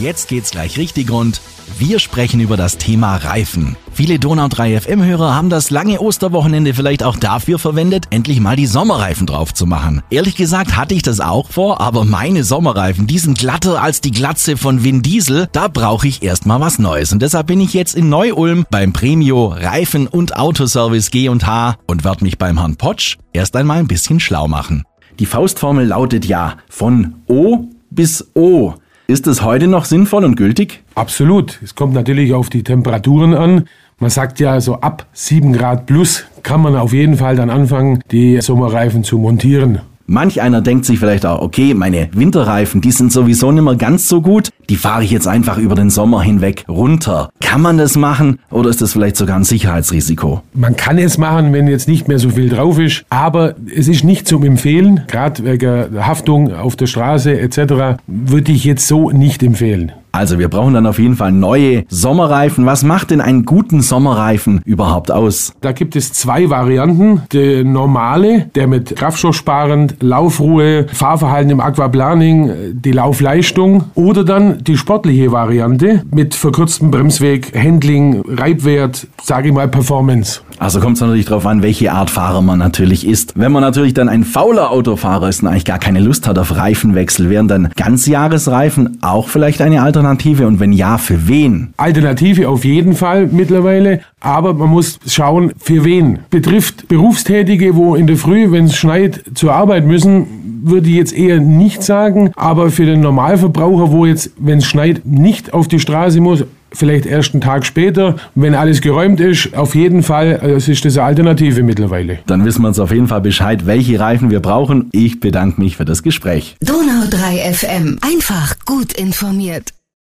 [0.00, 1.40] Jetzt geht's gleich richtig rund.
[1.76, 3.76] Wir sprechen über das Thema Reifen.
[3.92, 8.54] Viele Donau 3 FM Hörer haben das lange Osterwochenende vielleicht auch dafür verwendet, endlich mal
[8.54, 10.02] die Sommerreifen drauf zu machen.
[10.08, 14.12] Ehrlich gesagt hatte ich das auch vor, aber meine Sommerreifen, die sind glatter als die
[14.12, 15.48] Glatze von Vin Diesel.
[15.50, 19.48] Da brauche ich erstmal was Neues und deshalb bin ich jetzt in Neu-Ulm beim Premio
[19.48, 24.46] Reifen und Autoservice G&H und werde mich beim Herrn Potsch erst einmal ein bisschen schlau
[24.46, 24.84] machen.
[25.18, 28.74] Die Faustformel lautet ja von O bis O.
[29.10, 30.82] Ist es heute noch sinnvoll und gültig?
[30.94, 31.58] Absolut.
[31.64, 33.64] Es kommt natürlich auf die Temperaturen an.
[33.98, 38.02] Man sagt ja, so ab 7 Grad plus kann man auf jeden Fall dann anfangen,
[38.10, 39.80] die Sommerreifen zu montieren.
[40.10, 44.08] Manch einer denkt sich vielleicht auch, okay, meine Winterreifen, die sind sowieso nicht mehr ganz
[44.08, 47.28] so gut, die fahre ich jetzt einfach über den Sommer hinweg runter.
[47.40, 50.40] Kann man das machen oder ist das vielleicht sogar ein Sicherheitsrisiko?
[50.54, 54.02] Man kann es machen, wenn jetzt nicht mehr so viel drauf ist, aber es ist
[54.02, 58.00] nicht zum Empfehlen, gerade wegen Haftung auf der Straße etc.
[58.06, 59.92] würde ich jetzt so nicht empfehlen.
[60.18, 62.66] Also wir brauchen dann auf jeden Fall neue Sommerreifen.
[62.66, 65.52] Was macht denn einen guten Sommerreifen überhaupt aus?
[65.60, 67.22] Da gibt es zwei Varianten.
[67.32, 75.30] Der normale, der mit kraftstoffsparend, Laufruhe, Fahrverhalten im Aquaplaning, die Laufleistung oder dann die sportliche
[75.30, 80.40] Variante mit verkürztem Bremsweg, Handling, Reibwert, sage ich mal Performance.
[80.58, 83.34] Also kommt es natürlich darauf an, welche Art Fahrer man natürlich ist.
[83.36, 86.56] Wenn man natürlich dann ein fauler Autofahrer ist und eigentlich gar keine Lust hat auf
[86.56, 91.74] Reifenwechsel, wären dann Ganzjahresreifen auch vielleicht eine Alternative und wenn ja, für wen?
[91.76, 96.20] Alternative auf jeden Fall mittlerweile, aber man muss schauen, für wen.
[96.30, 100.26] Betrifft Berufstätige, wo in der Früh, wenn es schneit, zur Arbeit müssen,
[100.64, 105.02] würde ich jetzt eher nicht sagen, aber für den Normalverbraucher, wo jetzt, wenn es schneit,
[105.04, 109.74] nicht auf die Straße muss, vielleicht erst einen Tag später, wenn alles geräumt ist, auf
[109.74, 112.18] jeden Fall, es ist das eine Alternative mittlerweile.
[112.26, 114.88] Dann wissen wir uns auf jeden Fall Bescheid, welche Reifen wir brauchen.
[114.92, 116.56] Ich bedanke mich für das Gespräch.
[116.60, 119.72] Donau 3 FM, einfach gut informiert.